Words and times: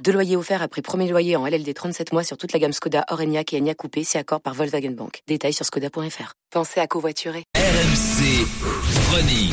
Deux 0.00 0.12
loyers 0.12 0.36
offerts 0.36 0.62
après 0.62 0.82
premier 0.82 1.08
loyer 1.08 1.36
en 1.36 1.46
LLD 1.46 1.72
37 1.74 2.12
mois 2.12 2.24
sur 2.24 2.36
toute 2.36 2.52
la 2.52 2.58
gamme 2.58 2.72
Skoda, 2.72 3.04
Orenia 3.10 3.42
et 3.52 3.56
Enya 3.60 3.74
Coupé, 3.74 4.02
c'est 4.02 4.18
accord 4.18 4.40
par 4.40 4.54
Volkswagen 4.54 4.90
Bank. 4.90 5.20
Détails 5.28 5.52
sur 5.52 5.64
skoda.fr. 5.64 6.32
Pensez 6.50 6.80
à 6.80 6.86
covoiturer. 6.88 7.44
RMC 7.56 8.44
Running. 9.14 9.52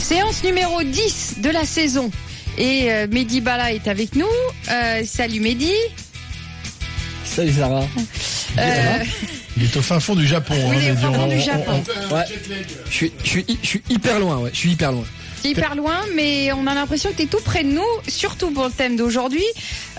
Séance 0.00 0.42
numéro 0.42 0.82
10 0.82 1.40
de 1.42 1.50
la 1.50 1.64
saison. 1.64 2.10
Et 2.56 2.90
euh, 2.90 3.06
Mehdi 3.10 3.40
Bala 3.42 3.72
est 3.74 3.86
avec 3.88 4.14
nous. 4.14 4.26
Euh, 4.70 5.02
salut 5.04 5.40
Mehdi. 5.40 5.72
Salut 7.24 7.52
Sarah. 7.52 7.84
Euh, 8.58 9.04
Il 9.58 9.64
est 9.64 9.76
au 9.76 9.82
fin 9.82 10.00
fond 10.00 10.14
du 10.16 10.26
Japon. 10.26 10.54
Oui, 10.56 10.76
hein, 10.76 10.78
il 10.80 10.84
est 10.88 10.90
au 10.90 10.94
mais 10.94 11.00
fin 11.02 11.08
on- 11.10 11.14
fond 11.14 11.26
du 11.28 11.34
on- 11.36 11.40
Japon. 11.40 11.84
on- 12.10 12.14
Ouais. 12.14 12.24
Je 12.86 12.90
suis, 12.94 13.12
je 13.22 13.28
suis, 13.28 13.46
je 13.62 13.66
suis 13.66 13.82
hyper 13.90 14.18
loin, 14.18 14.38
ouais. 14.38 14.50
Je 14.52 14.58
suis 14.58 14.70
hyper 14.72 14.92
loin. 14.92 15.04
C'est 15.42 15.48
hyper 15.50 15.74
loin, 15.74 15.98
mais 16.14 16.52
on 16.52 16.66
a 16.66 16.74
l'impression 16.74 17.10
que 17.10 17.16
tu 17.16 17.22
es 17.22 17.26
tout 17.26 17.40
près 17.44 17.64
de 17.64 17.70
nous, 17.70 17.82
surtout 18.08 18.50
pour 18.50 18.64
le 18.66 18.70
thème 18.70 18.96
d'aujourd'hui. 18.96 19.44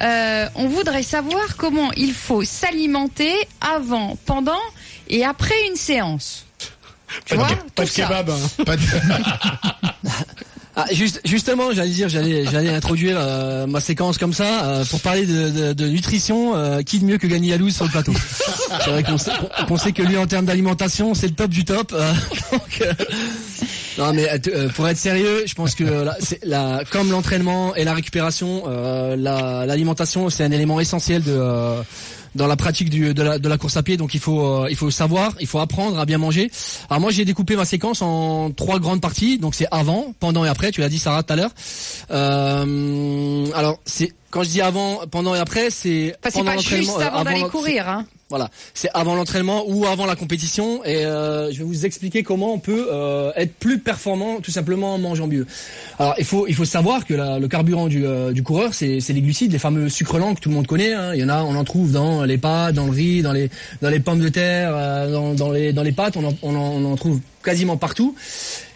Euh, 0.02 0.48
on 0.56 0.68
voudrait 0.68 1.04
savoir 1.04 1.56
comment 1.58 1.92
il 1.94 2.14
faut 2.14 2.44
s'alimenter 2.44 3.34
avant, 3.62 4.18
pendant 4.26 4.60
et 5.10 5.24
après 5.26 5.56
une 5.70 5.76
séance. 5.76 6.46
Tu 7.26 7.36
vois, 7.36 7.48
pas 7.48 7.84
tout 7.84 7.84
de 7.84 7.90
ça. 7.90 8.04
kebab. 8.06 8.30
hein. 8.30 8.64
Pas 8.66 8.76
de- 8.78 8.82
Ah, 10.76 10.86
juste, 10.94 11.20
justement, 11.26 11.74
j'allais 11.74 11.90
dire, 11.90 12.08
j'allais, 12.08 12.46
j'allais 12.46 12.70
introduire 12.70 13.18
euh, 13.20 13.68
ma 13.68 13.82
séquence 13.82 14.18
comme 14.18 14.32
ça 14.32 14.64
euh, 14.64 14.86
pour 14.86 15.02
parler 15.02 15.26
de, 15.26 15.50
de, 15.50 15.74
de 15.74 15.88
nutrition. 15.90 16.56
euh, 16.56 16.84
qui 16.84 17.00
de 17.00 17.06
mieux 17.06 17.18
que 17.18 17.28
Gagny 17.28 17.50
Yalouz 17.50 17.76
sur 17.76 17.84
le 17.84 17.92
plateau? 17.92 18.14
C'est 18.86 18.90
vrai 18.92 19.04
qu'on 19.04 19.18
sait, 19.18 19.32
qu'on 19.68 19.76
sait 19.78 19.92
que 19.92 20.04
lui, 20.04 20.16
en 20.16 20.26
termes 20.26 20.46
d'alimentation, 20.46 21.14
c'est 21.16 21.28
le 21.28 21.34
top 21.34 21.50
du 21.50 21.66
top. 21.66 21.92
euh, 21.94 22.14
donc, 22.54 22.82
euh, 22.82 22.94
non, 23.98 24.14
mais 24.14 24.30
euh, 24.30 24.38
euh, 24.54 24.70
pour 24.70 24.88
être 24.88 24.98
sérieux, 24.98 25.44
je 25.46 25.54
pense 25.54 25.76
que 25.76 25.84
là, 25.84 26.16
c'est 26.20 26.40
la, 26.46 26.84
comme 26.92 27.10
l'entraînement 27.12 27.76
et 27.76 27.84
la 27.84 27.94
récupération, 27.94 28.64
euh, 28.68 29.16
la- 29.18 29.66
l'alimentation, 29.66 30.30
c'est 30.30 30.44
un 30.44 30.52
élément 30.52 30.80
essentiel 30.80 31.24
de 31.24 31.32
euh, 31.36 31.82
dans 32.36 32.46
la 32.46 32.56
pratique 32.56 32.92
du, 32.92 33.14
de, 33.16 33.24
la, 33.24 33.40
de 33.40 33.50
la 33.50 33.58
course 33.58 33.76
à 33.78 33.82
pied. 33.84 33.98
Donc 33.98 34.14
il 34.14 34.20
faut 34.20 34.42
euh, 34.64 34.68
il 34.70 34.76
faut 34.76 34.92
savoir, 34.92 35.34
il 35.40 35.48
faut 35.48 35.60
apprendre 35.60 35.98
à 36.00 36.06
bien 36.06 36.20
manger. 36.20 36.52
Alors 36.90 37.02
moi 37.02 37.12
j'ai 37.12 37.26
découpé 37.26 37.56
ma 37.56 37.66
séquence 37.66 38.02
en 38.04 38.52
trois 38.52 38.80
grandes 38.80 39.02
parties. 39.02 39.40
Donc 39.40 39.56
c'est 39.56 39.68
avant, 39.72 40.14
pendant 40.20 40.46
et 40.46 40.50
après. 40.50 40.72
Tu 40.72 40.82
l'as 40.82 40.90
dit 40.90 41.00
Sarah 41.00 41.24
tout 41.24 41.34
à 41.34 41.36
l'heure. 41.36 41.52
Euh, 42.12 43.46
alors 43.56 43.80
c'est 43.86 44.14
quand 44.30 44.44
je 44.44 44.50
dis 44.50 44.62
avant, 44.62 45.02
pendant 45.10 45.34
et 45.34 45.40
après, 45.40 45.70
c'est 45.72 46.16
Enfin, 46.20 46.30
c'est 46.30 46.40
pendant 46.40 46.52
pas 46.52 46.56
l'entraînement, 46.58 46.84
juste 46.86 46.98
euh, 47.00 47.08
avant 47.08 47.24
d'aller 47.24 47.44
courir. 47.50 47.90
Hein. 47.90 48.06
Voilà, 48.30 48.50
c'est 48.74 48.90
avant 48.94 49.16
l'entraînement 49.16 49.64
ou 49.68 49.86
avant 49.88 50.06
la 50.06 50.16
compétition 50.16 50.84
et 50.86 51.06
euh, 51.06 51.52
je 51.52 51.58
vais 51.60 51.64
vous 51.64 51.86
expliquer 51.86 52.22
comment 52.24 52.54
on 52.54 52.60
peut 52.60 52.88
euh, 52.92 53.32
être 53.36 53.54
plus 53.56 53.80
performant 53.80 54.40
tout 54.40 54.52
simplement 54.52 54.94
en 54.94 54.98
mangeant 55.00 55.26
mieux. 55.28 55.48
Alors 55.98 56.14
il 56.20 56.26
faut 56.26 56.46
il 56.48 56.54
faut 56.56 56.66
savoir 56.66 57.06
que 57.06 57.14
la- 57.16 57.40
le 57.40 57.48
carburant 57.48 57.88
du, 57.88 58.06
euh, 58.06 58.32
du 58.32 58.44
coureur 58.44 58.74
c'est 58.74 59.00
les 59.10 59.22
glucides, 59.22 59.52
les 59.52 59.58
fameux 59.60 59.90
sucres 59.90 60.20
lents 60.20 60.36
que 60.36 60.42
tout 60.42 60.50
le 60.50 60.56
monde 60.56 60.68
connaît. 60.68 60.94
hein. 60.94 61.14
Il 61.16 61.22
y 61.22 61.24
en 61.24 61.30
a, 61.30 61.42
on 61.44 61.56
en 61.56 61.64
trouve 61.64 61.92
dans 61.92 62.24
les 62.24 62.38
pâtes, 62.38 62.76
dans 62.76 62.86
le 62.86 62.92
riz, 62.92 63.22
dans 63.24 63.34
les 63.34 63.50
dans 63.82 63.90
les 63.90 64.00
pommes 64.00 64.20
de 64.20 64.30
terre, 64.30 64.72
euh, 64.76 65.12
dans, 65.12 65.34
dans 65.34 65.52
les 65.52 65.74
dans 65.74 65.84
les 65.84 65.92
pâtes, 65.92 66.16
on 66.16 66.26
en, 66.28 66.34
on 66.44 66.56
en, 66.56 66.60
on 66.60 66.86
en 66.92 66.96
trouve 66.96 67.20
quasiment 67.44 67.78
partout. 67.78 68.16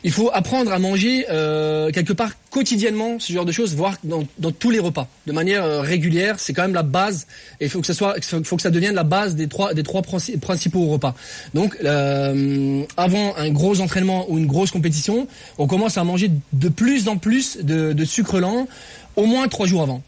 Il 0.05 0.11
faut 0.11 0.29
apprendre 0.33 0.71
à 0.73 0.79
manger 0.79 1.25
euh, 1.29 1.89
quelque 1.91 2.11
part 2.13 2.31
quotidiennement 2.49 3.19
ce 3.19 3.31
genre 3.31 3.45
de 3.45 3.51
choses, 3.53 3.73
voire 3.75 3.95
dans, 4.03 4.25
dans 4.37 4.51
tous 4.51 4.69
les 4.69 4.79
repas, 4.79 5.07
de 5.27 5.31
manière 5.31 5.63
euh, 5.63 5.81
régulière. 5.81 6.39
C'est 6.39 6.53
quand 6.53 6.63
même 6.63 6.73
la 6.73 6.83
base. 6.83 7.25
Et 7.59 7.65
il 7.65 7.69
faut 7.69 7.79
que 7.79 7.87
ça 7.87 7.93
soit, 7.93 8.15
faut 8.43 8.55
que 8.55 8.61
ça 8.61 8.69
devienne 8.69 8.95
la 8.95 9.03
base 9.03 9.35
des 9.35 9.47
trois 9.47 9.73
des 9.73 9.83
trois 9.83 10.01
princi- 10.01 10.37
principaux 10.39 10.87
repas. 10.87 11.15
Donc, 11.53 11.77
euh, 11.83 12.83
avant 12.97 13.35
un 13.37 13.49
gros 13.51 13.79
entraînement 13.79 14.25
ou 14.29 14.37
une 14.37 14.47
grosse 14.47 14.71
compétition, 14.71 15.27
on 15.57 15.67
commence 15.67 15.97
à 15.97 16.03
manger 16.03 16.31
de 16.51 16.69
plus 16.69 17.07
en 17.07 17.17
plus 17.17 17.57
de, 17.61 17.93
de 17.93 18.05
sucre 18.05 18.39
lent, 18.39 18.67
au 19.15 19.25
moins 19.25 19.47
trois 19.47 19.67
jours 19.67 19.83
avant. 19.83 20.01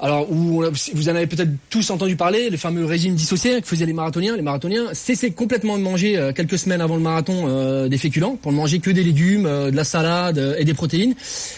Alors, 0.00 0.26
vous 0.30 0.62
en 1.08 1.14
avez 1.16 1.26
peut-être 1.26 1.50
tous 1.70 1.90
entendu 1.90 2.14
parler, 2.14 2.50
le 2.50 2.56
fameux 2.56 2.84
régime 2.84 3.14
dissocié 3.16 3.60
que 3.60 3.66
faisaient 3.66 3.84
les 3.84 3.92
marathoniens. 3.92 4.36
Les 4.36 4.42
marathoniens 4.42 4.84
cessaient 4.92 5.32
complètement 5.32 5.76
de 5.76 5.82
manger 5.82 6.16
euh, 6.16 6.32
quelques 6.32 6.56
semaines 6.56 6.80
avant 6.80 6.94
le 6.94 7.02
marathon 7.02 7.46
euh, 7.48 7.88
des 7.88 7.98
féculents 7.98 8.36
pour 8.40 8.52
ne 8.52 8.56
manger 8.56 8.78
que 8.78 8.90
des 8.90 9.02
légumes, 9.02 9.46
euh, 9.46 9.72
de 9.72 9.76
la 9.76 9.82
salade 9.82 10.38
euh, 10.38 10.54
et 10.56 10.64
des 10.64 10.74
protéines. 10.74 11.14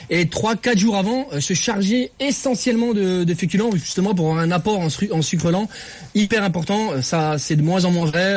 Et 0.09 0.27
trois, 0.29 0.57
quatre 0.57 0.79
jours 0.79 0.97
avant, 0.97 1.27
euh, 1.35 1.41
se 1.41 1.53
charger 1.53 2.13
essentiellement 2.19 2.95
de, 2.95 3.25
de 3.25 3.35
féculents 3.35 3.73
justement 3.73 4.15
pour 4.15 4.31
avoir 4.31 4.43
un 4.43 4.51
apport 4.53 4.81
en, 4.81 4.89
sucre 5.21 5.51
lent 5.51 5.69
hyper 6.15 6.43
important. 6.43 6.93
Euh, 6.95 7.03
Ça, 7.03 7.37
c'est 7.39 7.57
de 7.57 7.63
moins 7.63 7.85
en 7.85 7.91
moins 7.91 8.07
vrai. 8.07 8.37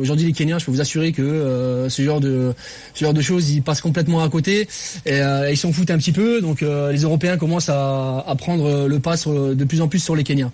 Aujourd'hui, 0.00 0.26
les 0.26 0.32
Kenyans, 0.32 0.58
je 0.58 0.64
peux 0.66 0.72
vous 0.72 0.80
assurer 0.80 1.12
que 1.12 1.86
ce 1.88 2.02
genre 2.02 2.20
de 2.20 2.52
ce 2.94 3.04
genre 3.04 3.14
de 3.14 3.20
choses, 3.20 3.50
ils 3.50 3.62
passent 3.62 3.80
complètement 3.80 4.22
à 4.24 4.28
côté 4.28 4.66
et 5.06 5.20
ils 5.50 5.56
s'en 5.56 5.72
foutent 5.72 5.90
un 5.90 5.98
petit 5.98 6.12
peu. 6.12 6.40
Donc, 6.40 6.60
les 6.62 7.02
Européens 7.02 7.36
commencent 7.36 7.68
à, 7.68 8.24
à 8.26 8.34
prendre 8.36 8.86
le 8.88 8.98
pas 8.98 9.16
sur- 9.16 9.43
de 9.52 9.64
plus 9.64 9.80
en 9.80 9.88
plus 9.88 9.98
sur 9.98 10.16
les 10.16 10.24
Kenyans. 10.24 10.52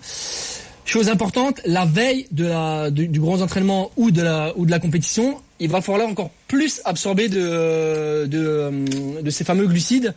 Chose 0.84 1.08
importante, 1.08 1.60
la 1.66 1.84
veille 1.84 2.26
du, 2.32 3.06
du 3.06 3.20
grand 3.20 3.42
entraînement 3.42 3.92
ou 3.96 4.10
de 4.10 4.22
la, 4.22 4.78
compétition, 4.80 5.40
il 5.60 5.68
va 5.68 5.80
falloir 5.80 6.08
encore 6.08 6.30
plus 6.48 6.80
absorber 6.84 7.28
de, 7.28 8.26
de 8.26 9.30
ces 9.30 9.44
fameux 9.44 9.68
glucides. 9.68 10.14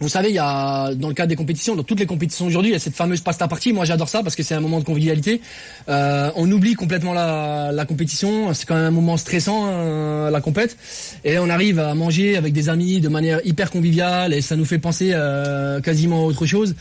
Vous 0.00 0.08
savez, 0.08 0.28
il 0.28 0.34
y 0.34 0.38
a 0.38 0.92
dans 0.94 1.08
le 1.08 1.14
cadre 1.14 1.28
des 1.28 1.36
compétitions, 1.36 1.74
dans 1.74 1.82
toutes 1.82 2.00
les 2.00 2.06
compétitions 2.06 2.46
aujourd'hui, 2.46 2.70
il 2.70 2.74
y 2.74 2.76
a 2.76 2.80
cette 2.80 2.94
fameuse 2.94 3.20
pasta 3.20 3.48
partie. 3.48 3.72
Moi, 3.72 3.84
j'adore 3.84 4.08
ça 4.08 4.22
parce 4.22 4.36
que 4.36 4.42
c'est 4.42 4.54
un 4.54 4.60
moment 4.60 4.78
de 4.78 4.84
convivialité. 4.84 5.40
Euh, 5.88 6.30
on 6.36 6.50
oublie 6.50 6.74
complètement 6.74 7.14
la, 7.14 7.70
la 7.72 7.84
compétition. 7.86 8.52
C'est 8.52 8.66
quand 8.66 8.74
même 8.74 8.84
un 8.84 8.90
moment 8.90 9.16
stressant, 9.16 9.66
hein, 9.66 10.30
la 10.30 10.40
compète. 10.40 10.76
Et 11.24 11.38
on 11.38 11.48
arrive 11.48 11.78
à 11.78 11.94
manger 11.94 12.36
avec 12.36 12.52
des 12.52 12.68
amis 12.68 13.00
de 13.00 13.08
manière 13.08 13.40
hyper 13.44 13.70
conviviale 13.70 14.34
et 14.34 14.42
ça 14.42 14.56
nous 14.56 14.64
fait 14.64 14.78
penser 14.78 15.12
euh, 15.14 15.80
quasiment 15.80 16.22
à 16.22 16.24
autre 16.24 16.46
chose. 16.46 16.74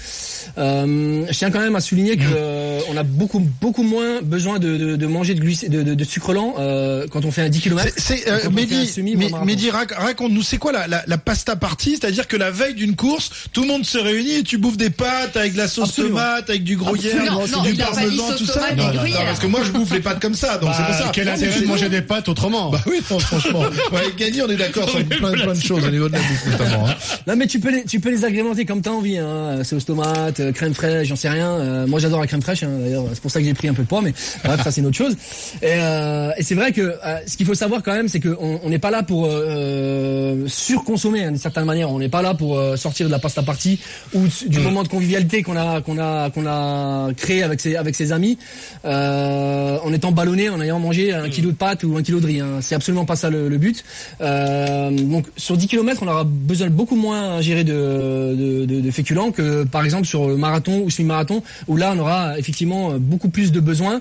Euh, 0.57 1.25
je 1.29 1.37
tiens 1.37 1.51
quand 1.51 1.59
même 1.59 1.75
à 1.75 1.81
souligner 1.81 2.17
que 2.17 2.23
euh, 2.35 2.79
on 2.89 2.97
a 2.97 3.03
beaucoup 3.03 3.39
beaucoup 3.39 3.83
moins 3.83 4.21
besoin 4.21 4.59
de, 4.59 4.77
de, 4.77 4.95
de 4.95 5.07
manger 5.07 5.33
de, 5.33 5.39
glucides, 5.39 5.71
de, 5.71 5.93
de, 5.93 6.03
sucre 6.03 6.33
lent 6.33 6.55
euh, 6.59 7.07
quand 7.09 7.25
on 7.25 7.31
fait 7.31 7.41
un 7.41 7.49
10 7.49 7.61
km. 7.61 7.93
C'est, 7.97 8.29
euh, 8.29 8.49
Mehdi, 8.49 9.01
Mehdi, 9.45 9.69
raconte-nous, 9.69 10.41
c'est 10.43 10.57
quoi 10.57 10.71
la, 10.71 10.87
la, 10.87 11.03
la 11.07 11.17
pasta 11.17 11.55
partie 11.55 11.91
C'est-à-dire 11.91 12.27
que 12.27 12.37
la 12.37 12.51
veille 12.51 12.75
d'une 12.75 12.95
course, 13.05 13.29
tout 13.53 13.61
le 13.61 13.67
monde 13.67 13.85
se 13.85 13.97
réunit 13.97 14.37
et 14.37 14.43
tu 14.43 14.57
bouffes 14.57 14.77
des 14.77 14.89
pâtes 14.89 15.37
avec 15.37 15.53
de 15.53 15.57
la 15.57 15.67
sauce 15.67 15.89
Absolument. 15.89 16.17
tomate, 16.19 16.49
avec 16.49 16.63
du 16.63 16.75
gruyère, 16.77 17.13
Absolument. 17.21 17.47
Non, 17.57 17.63
du 17.63 17.75
parmesan, 17.75 18.23
tout 18.37 18.45
ça. 18.45 18.61
Non, 18.75 18.83
non, 18.87 18.93
non, 18.93 19.01
parce 19.25 19.39
que 19.39 19.47
moi 19.47 19.61
je 19.63 19.71
bouffe 19.71 19.91
les 19.91 19.99
pâtes 19.99 20.19
comme 20.19 20.33
ça, 20.33 20.57
donc 20.57 20.71
c'est 20.75 20.83
pour 20.85 20.95
ça. 20.95 21.11
Quel 21.13 21.25
Non, 21.25 21.33
mais 21.37 21.43
intérêt 21.47 21.61
de 21.61 21.67
manger 21.67 21.89
des 21.89 22.01
pâtes 22.01 22.29
autrement? 22.29 22.69
Bah 22.71 22.81
oui, 22.87 23.01
non, 23.11 23.19
franchement. 23.19 23.63
Gagny, 24.17 24.41
on 24.41 24.49
est 24.49 24.55
d'accord 24.55 24.89
sur 24.89 25.03
plein, 25.05 25.31
plein 25.31 25.53
de 25.53 25.61
choses 25.61 25.85
au 25.85 25.91
niveau 25.91 26.07
de 26.07 26.13
la 26.13 26.19
bouffe 26.19 26.45
notamment. 26.51 26.87
hein. 26.87 26.95
Non 27.27 27.35
mais 27.35 27.47
tu 27.47 27.59
peux 27.59 27.71
les 27.71 27.83
tu 27.85 27.99
peux 27.99 28.09
les 28.09 28.23
agrémenter 28.25 28.65
comme 28.65 28.81
t'as 28.81 28.91
envie 28.91 29.17
hein. 29.17 29.63
sauce 29.63 29.85
tomate, 29.85 30.39
euh, 30.39 30.51
crème 30.51 30.73
fraîche, 30.73 31.07
j'en 31.07 31.15
sais 31.15 31.29
rien. 31.29 31.49
Euh, 31.51 31.87
moi 31.87 31.99
j'adore 31.99 32.19
la 32.21 32.27
crème 32.27 32.41
fraîche 32.41 32.63
hein, 32.63 32.69
d'ailleurs, 32.79 33.03
c'est 33.13 33.21
pour 33.21 33.31
ça 33.31 33.39
que 33.39 33.45
j'ai 33.45 33.53
pris 33.53 33.67
un 33.67 33.73
peu 33.73 33.83
de 33.83 33.87
poids 33.87 34.01
mais 34.01 34.13
bref, 34.43 34.63
ça 34.63 34.71
c'est 34.71 34.81
une 34.81 34.87
autre 34.87 34.97
chose. 34.97 35.13
Et, 35.61 35.67
euh, 35.73 36.31
et 36.37 36.43
c'est 36.43 36.55
vrai 36.55 36.71
que 36.71 36.81
euh, 36.81 37.17
ce 37.27 37.35
qu'il 37.37 37.45
faut 37.45 37.53
savoir 37.55 37.83
quand 37.83 37.93
même 37.93 38.07
c'est 38.07 38.19
que 38.19 38.35
on 38.39 38.59
on 38.63 38.69
n'est 38.69 38.79
pas 38.79 38.91
là 38.91 39.03
pour 39.03 39.27
euh, 39.29 40.47
surconsommer 40.47 41.23
hein, 41.25 41.31
d'une 41.31 41.39
certaine 41.39 41.65
manière, 41.65 41.89
on 41.91 41.99
n'est 41.99 42.09
pas 42.09 42.21
là 42.21 42.33
pour 42.33 42.57
euh, 42.57 42.75
sortir 42.95 43.07
de 43.07 43.11
la 43.11 43.19
pasta 43.19 43.43
partie 43.43 43.77
ou 44.13 44.21
du- 44.25 44.47
du 44.49 44.59
moment 44.59 44.81
de 44.81 44.87
convivialité 44.87 45.43
qu'on 45.43 45.57
a 45.57 45.81
qu'on 45.81 45.97
a 45.99 46.29
qu'on 46.29 46.45
a 46.47 47.09
créé 47.17 47.43
avec 47.43 47.59
ses 47.59 47.75
avec 47.75 47.93
ses 47.93 48.13
amis 48.13 48.37
euh, 48.85 49.77
en 49.83 49.91
étant 49.91 50.13
ballonné 50.13 50.47
en 50.47 50.61
ayant 50.61 50.79
mangé 50.79 51.13
un 51.13 51.29
kilo 51.29 51.51
de 51.51 51.55
pâtes 51.57 51.83
ou 51.83 51.97
un 51.97 52.03
kilo 52.03 52.21
de 52.21 52.25
riz. 52.27 52.39
Hein. 52.39 52.59
C'est 52.61 52.75
absolument 52.75 53.03
pas 53.05 53.17
ça 53.17 53.29
le, 53.29 53.49
le 53.49 53.57
but. 53.57 53.83
Euh, 54.21 54.91
donc 54.91 55.25
sur 55.35 55.57
10 55.57 55.67
km, 55.67 56.03
on 56.03 56.07
aura 56.07 56.23
besoin 56.23 56.67
de 56.67 56.71
beaucoup 56.71 56.95
moins 56.95 57.35
ingérer 57.35 57.65
de, 57.65 57.73
de, 57.73 58.65
de, 58.65 58.79
de 58.79 58.91
féculents 58.91 59.31
que 59.31 59.65
par 59.65 59.83
exemple 59.83 60.07
sur 60.07 60.27
le 60.29 60.37
marathon 60.37 60.79
ou 60.85 60.89
semi-marathon 60.89 61.43
où 61.67 61.75
là 61.75 61.91
on 61.95 61.99
aura 61.99 62.39
effectivement 62.39 62.93
beaucoup 62.97 63.29
plus 63.29 63.51
de 63.51 63.59
besoins. 63.59 63.99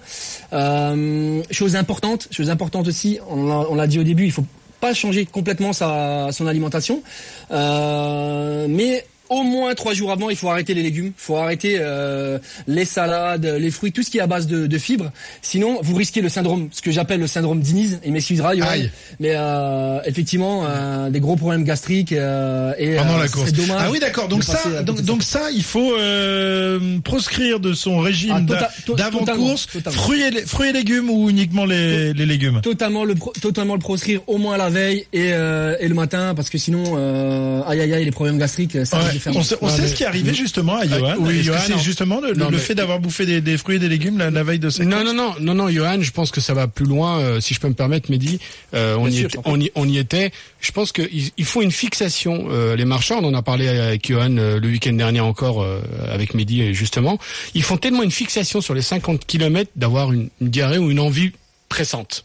Euh, 0.53 1.43
chose 1.51 1.75
importante, 1.75 2.29
chose 2.31 2.49
importante 2.51 2.87
aussi, 2.87 3.19
on 3.29 3.75
l'a 3.75 3.87
dit 3.89 3.99
au 3.99 4.05
début, 4.05 4.25
il 4.27 4.33
faut 4.33 4.45
pas 4.85 4.93
changer 4.93 5.25
complètement 5.25 5.73
sa, 5.73 6.29
son 6.31 6.47
alimentation, 6.47 7.03
euh, 7.51 8.67
mais 8.69 9.07
au 9.31 9.43
moins 9.43 9.75
trois 9.75 9.95
jours 9.95 10.11
avant, 10.13 10.31
il 10.31 10.37
faut 10.37 10.49
arrêter 10.51 10.75
les 10.75 10.83
légumes, 10.83 11.07
il 11.07 11.13
faut 11.17 11.37
arrêter 11.37 11.77
euh, 11.79 12.39
les 12.67 12.85
salades, 12.85 13.45
les 13.59 13.71
fruits, 13.71 13.93
tout 13.93 14.03
ce 14.03 14.11
qui 14.11 14.19
est 14.19 14.21
à 14.21 14.27
base 14.27 14.47
de, 14.47 14.67
de 14.67 14.79
fibres. 14.79 15.11
Sinon, 15.43 15.79
vous 15.83 15.95
risquez 15.95 16.21
le 16.21 16.29
syndrome, 16.29 16.69
ce 16.73 16.83
que 16.83 16.91
j'appelle 16.93 17.21
le 17.21 17.27
syndrome 17.27 17.61
d'Inise. 17.61 18.01
Il 18.05 18.13
m'excusera. 18.13 18.51
Aïe. 18.51 18.91
Mais 19.21 19.33
euh, 19.35 19.99
effectivement, 20.05 20.65
euh, 20.67 21.11
des 21.11 21.21
gros 21.21 21.37
problèmes 21.37 21.65
gastriques 21.65 22.13
euh, 22.13 22.73
et 22.79 22.97
Pendant 22.97 23.17
euh, 23.17 23.23
la 23.23 23.29
course. 23.29 23.53
dommage 23.53 23.77
Ah 23.81 23.91
oui, 23.91 23.99
d'accord. 23.99 24.29
Donc 24.29 24.45
ça, 24.45 24.83
donc, 24.83 25.01
donc 25.03 25.23
ça, 25.23 25.51
il 25.53 25.63
faut 25.63 25.95
euh, 25.97 26.99
proscrire 27.03 27.61
de 27.61 27.73
son 27.73 27.99
régime 27.99 28.33
Ah, 28.35 28.41
tota- 28.41 28.71
totalement, 28.87 29.19
totalement. 29.21 29.55
fruits 29.91 30.23
et, 30.23 30.47
fruits 30.47 30.71
et 30.71 30.73
légumes 30.73 31.11
ou 31.11 31.31
uniquement 31.31 31.65
les, 31.65 32.13
les 32.13 32.27
légumes? 32.27 32.61
Totalement 32.63 33.05
le 33.05 33.15
pro- 33.15 33.33
totalement 33.41 33.75
le 33.75 33.81
proscrire 33.81 34.21
au 34.27 34.39
moins 34.39 34.57
la 34.57 34.71
veille 34.71 35.07
et, 35.13 35.31
euh, 35.33 35.77
et 35.81 35.89
le 35.89 35.95
matin 35.95 36.35
parce 36.35 36.51
que 36.51 36.59
sinon 36.59 36.83
euh, 36.97 37.63
aïe 37.67 37.81
aïe 37.81 37.93
aïe 37.95 38.05
les 38.05 38.11
problèmes 38.11 38.39
gastriques 38.39 38.85
ça 38.87 38.99
Ouais. 38.99 39.14
On 39.35 39.43
sait, 39.43 39.57
on 39.61 39.69
sait 39.69 39.83
mais- 39.83 39.89
ce 39.89 39.95
qui 39.95 40.03
est 40.03 40.07
arrivé 40.07 40.35
justement 40.35 40.77
à 40.79 40.87
Johan. 40.87 41.15
oui, 41.19 41.39
que 41.39 41.43
Johan, 41.43 41.59
c'est 41.67 41.79
justement 41.79 42.21
le, 42.21 42.35
Non, 42.35 42.47
le 42.51 42.57
mais- 42.57 42.63
fait 42.63 42.75
d'avoir 42.75 42.99
bouffé 43.01 43.27
des, 43.27 43.41
des 43.41 43.57
fruits 43.59 43.77
et 43.77 43.79
des 43.79 43.89
légumes 43.89 44.19
la, 44.19 44.31
la 44.31 44.43
veille 44.43 44.59
de 44.59 44.71
sa 44.71 44.85
Non, 44.85 45.05
non, 45.05 45.13
non, 45.15 45.35
non, 45.41 45.55
non, 45.55 45.69
Johan, 45.69 46.01
je 46.01 46.11
pense 46.11 46.31
que 46.31 46.41
ça 46.41 46.55
va 46.55 46.67
plus 46.69 46.87
loin, 46.87 47.19
euh, 47.21 47.41
si 47.41 47.55
je 47.55 47.61
peux 47.61 47.69
me 47.69 47.75
permettre, 47.75 48.11
Mehdi. 48.11 48.39
Euh, 48.75 48.97
on, 48.97 49.03
Bien 49.07 49.11
y 49.11 49.17
sûr, 49.19 49.27
était, 49.27 49.39
on, 49.45 49.61
y, 49.61 49.71
on 49.75 49.89
y 49.89 49.99
était. 49.99 50.31
Je 50.61 50.73
pense 50.73 50.93
qu'il 50.93 51.09
il 51.37 51.45
faut 51.45 51.63
une 51.63 51.73
fixation. 51.73 52.47
euh, 52.51 52.77
les 52.77 52.85
marchands, 52.85 53.19
on 53.23 53.25
en 53.29 53.35
a 53.35 53.43
parlé 53.43 53.69
avec 53.69 54.09
Johan 54.09 54.37
euh, 54.39 54.59
le 54.61 54.69
week-end 54.69 54.93
dernier 54.95 55.21
encore, 55.21 55.63
euh, 55.63 55.81
avec 56.09 56.35
Mehdi, 56.35 56.63
euh, 56.63 56.73
justement. 56.73 57.19
Ils 57.55 57.63
font 57.63 57.77
tellement 57.77 58.03
une 58.03 58.11
fixation 58.11 58.61
sur 58.61 58.75
les 58.75 58.83
50 58.83 59.25
kilomètres 59.27 59.71
d'avoir 59.77 60.13
une, 60.13 60.29
une 60.41 60.49
diarrhée 60.49 60.79
ou 60.79 60.91
une 60.91 61.01
envie 61.01 61.33
pressante. 61.69 62.25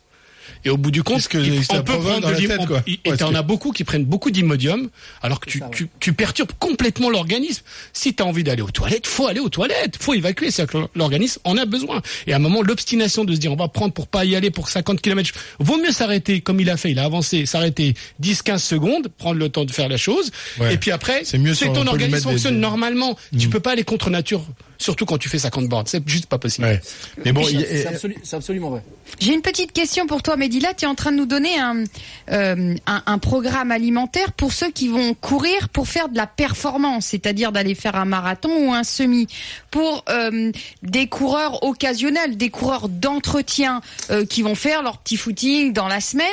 Et 0.66 0.70
au 0.70 0.78
bout 0.78 0.92
du 0.92 1.04
compte, 1.04 1.28
que 1.28 1.38
il- 1.38 1.62
on 1.70 1.82
peut 1.84 1.98
prendre 1.98 2.28
de 2.30 2.90
Et 3.06 3.18
t'en 3.18 3.34
as 3.36 3.42
beaucoup 3.42 3.72
qui 3.72 3.84
prennent 3.84 4.06
beaucoup 4.06 4.32
d'imodium, 4.32 4.90
alors 5.22 5.40
que 5.40 5.50
tu, 5.50 5.60
ça, 5.60 5.66
ouais. 5.66 5.72
tu, 5.76 5.88
tu 6.00 6.14
perturbes 6.14 6.52
complètement 6.60 7.10
l'organisme. 7.10 7.64
Si 7.94 8.14
tu 8.14 8.24
as 8.24 8.26
envie 8.26 8.44
d'aller 8.44 8.62
aux 8.62 8.72
toilettes, 8.72 9.08
faut 9.08 9.28
aller 9.28 9.40
aux 9.40 9.50
toilettes, 9.50 9.98
faut 10.00 10.14
évacuer, 10.14 10.52
c'est 10.52 10.68
que 10.70 10.78
l'organisme 10.96 11.40
en 11.44 11.58
a 11.58 11.66
besoin. 11.66 12.02
Et 12.28 12.34
à 12.34 12.38
un 12.38 12.40
moment, 12.40 12.62
l'obstination 12.62 13.26
de 13.26 13.34
se 13.34 13.40
dire 13.40 13.52
on 13.52 13.56
va 13.56 13.68
prendre 13.68 13.94
pour 13.94 14.08
pas 14.08 14.26
y 14.26 14.36
aller 14.36 14.52
pour 14.52 14.70
50 14.70 15.02
km, 15.02 15.32
vaut 15.60 15.78
mieux 15.78 15.92
s'arrêter 15.92 16.42
comme 16.42 16.60
il 16.60 16.70
a 16.70 16.78
fait, 16.78 16.92
il 16.92 17.00
a 17.00 17.06
avancé, 17.06 17.46
s'arrêter 17.46 17.94
10-15 18.22 18.60
secondes, 18.64 19.08
prendre 19.18 19.40
le 19.40 19.50
temps 19.50 19.66
de 19.66 19.72
faire 19.72 19.90
la 19.90 19.98
chose, 19.98 20.32
Ouais. 20.60 20.74
et 20.74 20.78
puis 20.78 20.92
après, 20.92 21.22
C'est 21.24 21.38
ton 21.74 21.88
organisme 21.88 22.30
fonctionne 22.30 22.56
des- 22.56 22.60
normalement. 22.60 23.18
Tu 23.38 23.50
peux 23.50 23.60
pas 23.60 23.72
aller 23.72 23.84
contre 23.84 24.10
nature, 24.10 24.46
surtout 24.80 25.06
quand 25.06 25.18
tu 25.20 25.30
fais 25.30 25.38
50 25.40 25.68
bornes, 25.68 25.86
c'est 25.86 26.08
juste 26.10 26.26
pas 26.26 26.40
possible. 26.40 26.66
Ouais. 26.68 26.82
Mais 27.24 27.32
bon, 27.32 27.42
il- 27.48 27.66
c'est 27.68 27.86
absolu- 27.86 28.18
c'est 28.24 28.36
absolument 28.38 28.70
vrai 28.72 28.84
J'ai 29.20 29.34
une 29.34 29.42
petite 29.42 29.74
question 29.74 30.08
pour 30.08 30.24
toi, 30.24 30.36
Mehdi. 30.38 30.60
Là, 30.60 30.74
tu 30.74 30.86
es 30.86 30.88
en 30.88 30.96
train 30.96 31.12
de 31.12 31.18
nous 31.18 31.26
donner 31.26 31.60
un, 31.60 31.84
euh, 32.32 32.76
un, 32.88 33.04
un 33.06 33.18
programme 33.18 33.72
alimentaire 33.72 34.32
pour 34.32 34.54
ceux 34.54 34.72
qui 34.72 34.88
vont 34.88 35.14
courir 35.14 35.70
pour 35.70 35.88
faire 35.88 36.10
de 36.10 36.16
la 36.18 36.28
performance, 36.28 37.08
c'est-à-dire 37.08 37.52
d'aller 37.52 37.76
faire 37.76 37.96
un 37.96 38.06
marathon 38.06 38.50
ou 38.68 38.74
un 38.74 38.84
semi. 38.84 39.28
Pour 39.72 40.06
euh, 40.10 40.52
des 40.82 41.08
coureurs 41.08 41.64
occasionnels, 41.64 42.38
des 42.38 42.50
coureurs 42.50 42.88
d'entretien 42.90 43.82
euh, 44.12 44.26
qui 44.26 44.42
vont 44.42 44.56
faire 44.56 44.82
leur 44.82 44.98
petit 45.00 45.18
footing 45.18 45.74
dans 45.74 45.88
la 45.88 46.00
semaine, 46.02 46.26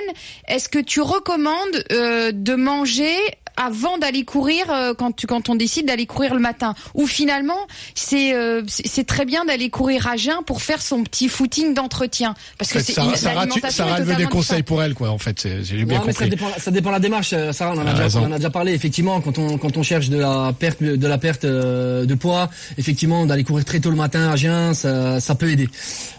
est-ce 0.48 0.68
que 0.68 0.78
tu 0.78 1.00
recommandes 1.00 1.84
euh, 1.92 2.30
de 2.32 2.54
manger 2.54 3.16
avant 3.56 3.98
d'aller 3.98 4.24
courir 4.24 4.70
euh, 4.70 4.94
quand 4.94 5.12
tu 5.12 5.26
quand 5.26 5.48
on 5.48 5.54
décide 5.54 5.86
d'aller 5.86 6.06
courir 6.06 6.34
le 6.34 6.40
matin 6.40 6.74
ou 6.94 7.06
finalement 7.06 7.58
c'est 7.94 8.34
euh, 8.34 8.62
c'est 8.66 9.06
très 9.06 9.24
bien 9.24 9.44
d'aller 9.44 9.70
courir 9.70 10.06
à 10.08 10.16
jeun 10.16 10.42
pour 10.46 10.62
faire 10.62 10.82
son 10.82 11.02
petit 11.04 11.28
footing 11.28 11.74
d'entretien 11.74 12.34
parce 12.58 12.72
que 12.72 12.80
c'est 12.80 12.92
Sarah, 12.92 13.16
Sarah, 13.16 13.46
tu- 13.46 13.60
Sarah, 13.70 14.00
veut 14.00 14.14
des 14.16 14.24
conseils 14.26 14.62
pour 14.62 14.82
elle, 14.82 14.94
quoi, 14.94 15.10
en 15.10 15.18
fait, 15.18 15.38
c'est- 15.40 15.62
j'ai 15.64 15.84
bien 15.84 15.98
Non, 15.98 16.04
mais 16.06 16.12
ça 16.12 16.18
compris. 16.24 16.30
dépend, 16.30 16.48
ça 16.58 16.70
dépend 16.70 16.90
la 16.90 16.98
démarche. 17.00 17.32
euh, 17.32 17.52
Sarah, 17.52 17.72
on 17.74 17.78
en 17.78 17.86
a, 17.86 17.90
Ah, 17.90 18.02
déjà, 18.04 18.18
on 18.20 18.24
en 18.24 18.32
a 18.32 18.36
déjà 18.36 18.50
parlé. 18.50 18.72
Effectivement, 18.72 19.20
quand 19.20 19.38
on 19.38 19.58
quand 19.58 19.76
on 19.76 19.82
cherche 19.82 20.08
de 20.08 20.18
la 20.18 20.52
perte 20.58 20.82
de 20.82 21.06
la 21.06 21.18
perte 21.18 21.44
euh, 21.44 22.04
de 22.04 22.14
poids, 22.14 22.50
effectivement, 22.78 23.26
d'aller 23.26 23.44
courir 23.44 23.64
très 23.64 23.80
tôt 23.80 23.90
le 23.90 23.96
matin 23.96 24.30
à 24.30 24.36
jeun, 24.36 24.74
ça, 24.74 25.20
ça 25.20 25.34
peut 25.34 25.50
aider. 25.50 25.68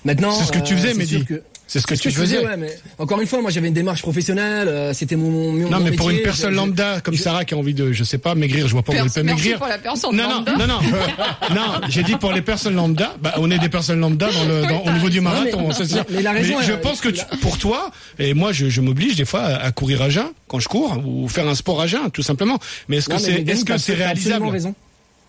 Maintenant, 0.06 0.32
C'est 0.34 0.46
ce 0.46 0.52
que 0.52 0.60
tu 0.60 0.76
faisais, 0.76 0.90
c'est 0.94 0.98
Mehdi. 0.98 1.26
C'est 1.68 1.80
ce 1.82 1.88
que 1.88 1.96
tu 1.96 2.10
je 2.10 2.16
faisais, 2.16 2.38
faisais. 2.38 2.48
ouais, 2.48 2.56
mais 2.58 2.78
encore 2.98 3.20
une 3.20 3.28
fois, 3.28 3.42
moi 3.42 3.52
j'avais 3.52 3.68
une 3.68 3.74
démarche 3.74 4.02
professionnelle. 4.02 4.68
euh, 4.70 4.94
C'était 4.94 5.18
mon, 5.18 5.52
mon 5.52 5.70
Non, 5.70 5.80
mon 5.80 5.84
mais 5.84 5.92
pour 5.92 6.10
une 6.10 6.22
personne 6.22 6.54
lambda 6.56 7.02
comme 7.02 7.14
je- 7.16 7.22
Sarah 7.22 7.44
qui 7.44 7.54
a 7.54 7.58
envie 7.58 7.74
de, 7.74 7.92
je 7.92 8.04
sais 8.06 8.18
pas, 8.18 8.36
maigrir, 8.36 8.68
je 8.68 8.72
vois 8.72 8.84
pas 8.84 8.94
où 8.94 8.96
elle 8.96 9.02
peut 9.04 9.22
merci 9.24 9.42
maigrir. 9.44 9.58
pour 9.58 9.68
la 9.68 9.78
personne 9.78 10.16
Non, 10.16 10.24
non, 10.24 10.30
lambda. 10.36 10.52
non, 10.58 10.68
non, 10.68 11.56
non. 11.56 11.82
J'ai 11.90 12.04
dit 12.04 12.16
pour 12.16 12.32
les 12.32 12.42
personnes 12.42 12.76
lambda. 12.76 13.16
Bah, 13.22 13.34
on 13.38 13.52
est 13.52 13.60
des 13.60 13.70
personnes 13.70 14.00
lambda 14.00 14.30
dans 14.32 14.44
le, 14.46 14.62
dans- 14.70 14.82
au 14.86 14.92
niveau 14.92 15.10
du 15.10 15.20
marathon, 15.22 15.68
mais- 15.68 15.74
c'est 15.74 15.86
sûr. 15.88 16.06
mais 16.10 16.22
la 16.22 16.32
raison, 16.32 16.62
je 16.62 16.74
pense 16.74 17.02
que 17.02 17.10
tu- 17.10 17.26
pour 17.42 17.58
toi 17.58 17.92
et 18.18 18.34
moi, 18.34 18.54
je, 18.54 18.70
je 18.70 18.80
m'oblige 18.82 19.16
des 19.18 19.26
fois 19.26 19.42
à, 19.42 19.72
courir 19.72 20.02
à 20.02 20.10
jeun 20.10 20.28
quand 20.48 20.60
je 20.60 20.70
cours 20.70 20.98
ou 21.06 21.28
faire 21.28 21.48
un 21.48 21.56
sport 21.56 21.82
à 21.82 21.88
jeun, 21.88 22.10
tout 22.12 22.24
simplement. 22.24 22.58
Mais 22.88 22.98
est-ce 22.98 23.10
que 23.10 23.18
c'est, 23.18 23.42
est-ce 23.48 23.66
que 23.66 23.78
c'est 23.78 23.94
réalisable? 23.94 24.48
raison. 24.48 24.74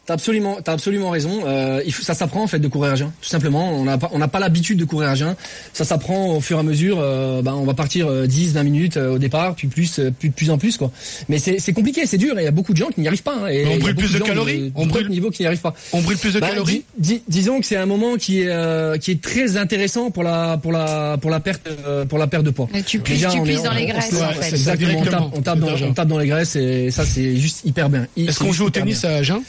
T'as 0.09 0.15
absolument, 0.15 0.57
t'as 0.65 0.73
absolument 0.73 1.11
raison. 1.11 1.41
Euh, 1.47 1.83
il 1.85 1.93
faut, 1.93 2.03
ça 2.03 2.15
s'apprend 2.15 2.43
en 2.43 2.47
fait 2.47 2.59
de 2.61 2.67
courir 2.69 2.93
à 2.93 2.97
jeun, 2.97 3.11
tout 3.21 3.29
simplement. 3.29 3.75
On 3.75 3.85
n'a 3.85 3.99
pas, 3.99 4.09
on 4.15 4.19
n'a 4.19 4.27
pas 4.27 4.39
l'habitude 4.41 4.79
de 4.79 4.87
courir 4.87 5.11
à 5.11 5.15
jeun. 5.15 5.37
Ça 5.75 5.85
s'apprend 5.85 6.35
au 6.35 6.41
fur 6.41 6.57
et 6.57 6.61
à 6.61 6.63
mesure. 6.63 6.97
Euh, 6.99 7.43
ben, 7.43 7.53
on 7.53 7.65
va 7.67 7.75
partir 7.75 8.07
euh, 8.09 8.27
10, 8.27 8.55
20 8.55 8.63
minutes 8.63 8.97
euh, 8.97 9.17
au 9.17 9.19
départ, 9.19 9.55
puis 9.55 9.69
plus, 9.69 9.99
euh, 9.99 10.11
plus 10.11 10.31
de 10.31 10.35
plus 10.35 10.49
en 10.51 10.57
plus 10.57 10.79
quoi. 10.79 10.91
Mais 11.29 11.39
c'est, 11.39 11.59
c'est 11.59 11.75
compliqué, 11.75 12.07
c'est 12.07 12.17
dur. 12.17 12.39
et 12.39 12.43
Il 12.43 12.45
y 12.47 12.49
a 12.49 12.53
beaucoup 12.53 12.73
de 12.73 12.79
gens 12.79 12.89
qui 12.89 13.03
n'y 13.03 13.07
arrivent 13.07 13.23
pas. 13.23 13.37
hein, 13.43 13.49
et 13.49 13.67
on 13.67 13.77
brûle 13.77 13.97
plus 13.97 14.15
de 14.15 14.19
calories, 14.21 14.73
on 14.75 14.85
on 14.85 14.87
brûle 14.87 15.11
niveau 15.11 15.29
qui 15.31 15.43
n'y 15.43 15.47
arrivent 15.47 15.61
pas. 15.61 15.75
On 15.93 16.01
brûle 16.01 16.17
plus 16.17 16.33
de 16.33 16.41
Bah, 16.41 16.49
calories. 16.49 16.85
dis- 16.97 17.17
dis- 17.17 17.23
disons 17.29 17.61
que 17.61 17.67
c'est 17.67 17.77
un 17.77 17.85
moment 17.85 18.17
qui 18.17 18.41
est 18.41 18.49
euh, 18.49 18.97
qui 18.97 19.11
est 19.11 19.21
très 19.21 19.59
intéressant 19.59 20.11
pour 20.11 20.23
la 20.23 20.57
pour 20.57 20.73
la 20.73 21.19
pour 21.21 21.31
la 21.31 21.41
perte 21.41 21.69
euh, 21.87 22.07
pour 22.07 22.17
la 22.17 22.29
perte 22.29 22.45
de 22.45 22.51
poids. 22.51 22.67
Tu 22.87 23.01
puisses, 23.01 23.19
tu 23.21 23.25
dans 23.27 23.43
on- 23.43 23.45
les 23.45 23.59
on- 23.59 23.63
graisses 23.89 24.13
ouais, 24.13 24.23
en 24.23 24.33
fait. 24.33 24.49
Exactement, 24.55 25.01
on 25.01 25.05
tape, 25.05 25.23
on 25.35 25.43
tape 25.43 25.59
dans, 25.59 25.83
on 25.87 25.93
tape 25.93 26.09
dans 26.09 26.19
les 26.19 26.29
graisses 26.29 26.57
et 26.57 26.91
ça 26.91 27.05
c'est 27.05 27.37
juste 27.37 27.67
hyper 27.67 27.91
bien. 27.91 28.07
Est-ce 28.17 28.39
qu'on 28.39 28.53
joue 28.55 28.65
au 28.65 28.71
tennis 28.71 29.05
à 29.05 29.23
jeun? 29.23 29.43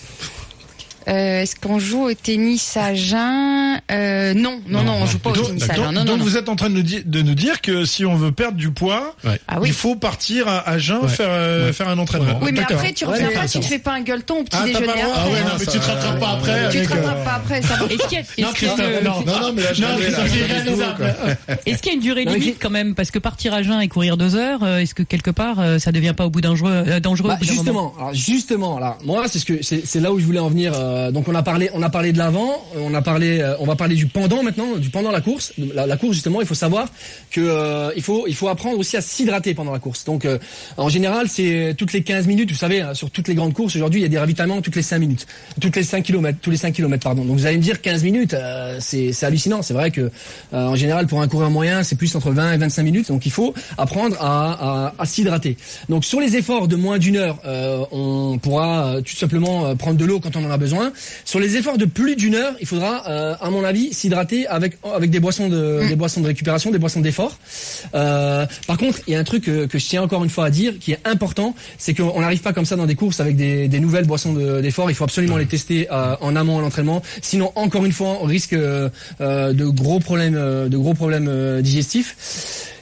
Euh, 1.07 1.41
Est-ce 1.41 1.55
qu'on 1.55 1.79
joue 1.79 2.03
au 2.03 2.13
tennis 2.13 2.75
à 2.77 2.93
jeun 2.93 3.79
euh, 3.91 4.33
Non, 4.33 4.59
non, 4.67 4.83
non, 4.83 4.93
on 5.01 5.05
joue 5.05 5.19
pas 5.19 5.31
au 5.31 5.33
Donc, 5.35 5.47
tennis 5.47 5.69
à 5.69 5.73
jeun. 5.75 5.85
Non, 5.85 5.91
non, 5.91 6.05
donc 6.05 6.17
non. 6.19 6.23
vous 6.23 6.37
êtes 6.37 6.49
en 6.49 6.55
train 6.55 6.69
de 6.69 6.75
nous, 6.75 6.81
dire, 6.83 7.01
de 7.05 7.21
nous 7.21 7.33
dire 7.35 7.61
que 7.61 7.85
si 7.85 8.05
on 8.05 8.15
veut 8.15 8.31
perdre 8.31 8.57
du 8.57 8.71
poids, 8.71 9.15
Ah 9.47 9.59
oui. 9.61 9.69
il 9.69 9.73
faut 9.73 9.95
partir 9.95 10.47
à, 10.47 10.67
à 10.69 10.77
jeun 10.77 10.99
Ouais. 11.01 11.07
faire, 11.07 11.27
euh, 11.29 11.67
Ouais. 11.67 11.73
faire 11.73 11.87
un 11.89 11.97
entraînement. 11.97 12.39
Oui, 12.41 12.51
mais 12.53 12.61
après, 12.61 12.93
tu 12.93 13.05
Ouais, 13.05 13.13
reviens 13.13 13.31
pas 13.39 13.47
tu 13.47 13.59
va. 13.59 13.63
fais 13.67 13.79
pas 13.79 13.93
un 13.93 14.01
gueuleton 14.01 14.39
au 14.39 14.43
petit 14.43 14.57
Ah, 14.57 14.59
pas 14.61 14.65
déjeuner 14.67 14.87
après. 14.89 15.01
Ah 15.15 15.27
ouais, 15.27 15.39
hein. 15.39 15.43
non, 15.45 15.51
mais 15.59 15.65
ça- 15.65 15.71
tu 15.71 15.79
te 15.79 15.85
rattrapes 15.85 16.19
pas 16.19 16.29
après. 16.31 16.69
Tu 16.69 16.77
te 16.81 16.91
euh, 16.91 16.95
rattrapes 16.95 17.23
pas 17.23 17.33
après, 17.33 17.61
ça 17.61 17.75
va. 17.75 17.85
Est-ce 17.85 18.03
qu'il 18.07 18.13
y 18.13 18.17
a, 18.17 18.19
est-ce 18.21 18.41
Non, 18.41 18.47
Christophe, 18.53 18.79
non. 19.03 19.11
Non, 19.25 19.39
non, 19.41 19.53
mais 19.53 19.61
Non, 19.79 19.87
est-ce 21.65 21.81
qu'il 21.81 21.87
y 21.87 21.91
a 21.91 21.95
une 21.95 22.01
durée 22.01 22.25
Non, 22.25 22.33
mais 22.33 22.39
limite 22.39 22.57
quand 22.61 22.69
même 22.69 22.95
Parce 22.95 23.11
que 23.11 23.19
partir 23.19 23.53
à 23.53 23.63
jeun 23.63 23.81
et 23.81 23.87
courir 23.87 24.17
deux 24.17 24.35
heures, 24.35 24.63
euh, 24.63 24.77
est-ce 24.79 24.93
que 24.93 25.03
quelque 25.03 25.31
part 25.31 25.59
euh, 25.59 25.79
ça 25.79 25.91
devient 25.91 26.13
pas 26.15 26.25
au 26.25 26.29
bout 26.29 26.41
dangereux, 26.41 26.83
euh, 26.87 26.99
dangereux 26.99 27.29
Bah, 27.29 27.37
d'un 27.41 27.45
justement, 27.47 27.93
justement, 28.13 28.79
là, 28.79 28.97
moi, 29.05 29.25
c'est 29.27 29.39
ce 29.39 29.45
que 29.45 29.61
c'est 29.63 29.85
c'est 29.85 29.99
là 29.99 30.11
où 30.11 30.19
je 30.19 30.25
voulais 30.25 30.39
en 30.39 30.49
venir. 30.49 30.73
Euh, 30.99 31.11
donc, 31.11 31.27
on 31.27 31.35
a 31.35 31.43
parlé, 31.43 31.69
de 31.69 32.17
l'avant, 32.17 32.63
parlé, 33.03 33.39
euh, 33.41 33.55
on 33.59 33.65
va 33.65 33.75
parler 33.75 33.95
du 33.95 34.07
pendant 34.07 34.43
maintenant, 34.43 34.77
du 34.77 34.89
pendant 34.89 35.11
la 35.11 35.21
course. 35.21 35.53
La, 35.57 35.97
course, 35.97 36.13
justement, 36.13 36.41
il 36.41 36.47
faut 36.47 36.55
savoir 36.55 36.89
que 37.31 37.41
euh, 37.41 37.91
il 37.95 38.03
faut, 38.03 38.47
apprendre 38.47 38.79
aussi 38.79 38.97
à 38.97 39.01
s'hydrater 39.01 39.53
pendant 39.53 39.71
la 39.71 39.79
course. 39.79 40.05
Donc, 40.05 40.25
euh, 40.25 40.37
en 40.77 40.89
général, 40.89 41.27
c'est 41.29 41.75
toutes 41.77 41.93
les 41.93 42.03
15 42.03 42.27
minutes. 42.27 42.51
Vous 42.51 42.57
savez, 42.57 42.81
hein, 42.81 42.93
sur 42.93 43.11
toutes 43.11 43.27
les 43.27 43.35
grandes 43.35 43.53
courses 43.53 43.75
aujourd'hui, 43.75 44.01
il 44.01 44.03
y 44.03 44.05
a 44.05 44.09
des 44.09 44.19
ravitaillements 44.19 44.61
toutes 44.61 44.75
les 44.75 44.81
5 44.81 44.99
minutes, 44.99 45.27
toutes 45.61 45.75
les 45.75 45.83
5 45.83 46.03
kilomètres, 46.03 46.39
tous 46.41 46.51
les 46.51 46.57
5 46.57 46.73
kilomètres, 46.73 47.03
pardon. 47.03 47.23
Donc, 47.23 47.37
vous 47.37 47.45
allez 47.45 47.57
me 47.57 47.61
dire 47.63 47.81
15 47.81 48.03
minutes, 48.03 48.33
euh, 48.33 48.77
c'est 48.79 49.23
hallucinant. 49.23 49.61
C'est 49.61 49.73
vrai 49.73 49.91
que 49.91 50.01
euh, 50.01 50.67
en 50.67 50.75
général, 50.75 51.07
pour 51.07 51.21
un 51.21 51.27
coureur 51.27 51.49
moyen, 51.49 51.83
c'est 51.83 51.95
plus 51.95 52.15
entre 52.15 52.31
20 52.31 52.53
et 52.53 52.57
25 52.57 52.83
minutes. 52.83 53.07
Donc, 53.09 53.25
il 53.25 53.31
faut 53.31 53.53
apprendre 53.77 54.15
à, 54.19 54.93
s'hydrater. 55.05 55.57
Donc, 55.89 56.05
sur 56.05 56.19
les 56.19 56.35
efforts 56.35 56.67
de 56.67 56.75
moins 56.75 56.97
d'une 56.97 57.17
heure, 57.17 57.39
euh, 57.45 57.85
on 57.91 58.37
pourra 58.37 58.85
euh, 58.85 59.01
tout 59.01 59.15
simplement 59.15 59.65
euh, 59.65 59.75
prendre 59.75 59.97
de 59.97 60.05
l'eau 60.05 60.19
quand 60.19 60.35
on 60.35 60.45
en 60.45 60.51
a 60.51 60.57
besoin. 60.57 60.78
Sur 61.25 61.39
les 61.39 61.55
efforts 61.57 61.77
de 61.77 61.85
plus 61.85 62.15
d'une 62.15 62.35
heure, 62.35 62.53
il 62.61 62.67
faudra, 62.67 63.03
euh, 63.09 63.35
à 63.41 63.49
mon 63.49 63.63
avis, 63.63 63.93
s'hydrater 63.93 64.47
avec 64.47 64.77
avec 64.93 65.09
des 65.09 65.19
boissons 65.19 65.49
de 65.49 65.87
des 65.87 65.95
boissons 65.95 66.21
de 66.21 66.27
récupération, 66.27 66.71
des 66.71 66.79
boissons 66.79 67.01
d'effort. 67.01 67.37
Euh, 67.95 68.45
par 68.67 68.77
contre, 68.77 68.99
il 69.07 69.13
y 69.13 69.15
a 69.15 69.19
un 69.19 69.23
truc 69.23 69.43
que, 69.45 69.65
que 69.65 69.77
je 69.79 69.87
tiens 69.87 70.01
encore 70.03 70.23
une 70.23 70.29
fois 70.29 70.45
à 70.45 70.49
dire, 70.49 70.73
qui 70.79 70.91
est 70.91 70.99
important, 71.05 71.55
c'est 71.77 71.93
qu'on 71.93 72.21
n'arrive 72.21 72.41
pas 72.41 72.53
comme 72.53 72.65
ça 72.65 72.75
dans 72.75 72.85
des 72.85 72.95
courses 72.95 73.19
avec 73.19 73.35
des, 73.35 73.67
des 73.67 73.79
nouvelles 73.79 74.05
boissons 74.05 74.33
de- 74.33 74.61
d'effort. 74.61 74.89
il 74.89 74.95
faut 74.95 75.03
absolument 75.03 75.37
les 75.37 75.45
tester 75.45 75.87
euh, 75.91 76.15
en 76.21 76.35
amont 76.35 76.59
à 76.59 76.61
l'entraînement. 76.61 77.01
Sinon, 77.21 77.51
encore 77.55 77.85
une 77.85 77.91
fois, 77.91 78.19
on 78.21 78.25
risque 78.25 78.53
euh, 78.53 78.89
euh, 79.21 79.53
de 79.53 79.65
gros 79.65 79.99
problèmes, 79.99 80.35
euh, 80.37 80.67
de 80.69 80.77
gros 80.77 80.93
problèmes 80.93 81.27
euh, 81.29 81.61
digestifs. 81.61 82.15